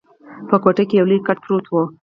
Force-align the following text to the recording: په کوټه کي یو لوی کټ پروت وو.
په 0.49 0.55
کوټه 0.63 0.83
کي 0.89 0.95
یو 0.99 1.09
لوی 1.09 1.19
کټ 1.27 1.37
پروت 1.43 1.65
وو. 1.67 1.83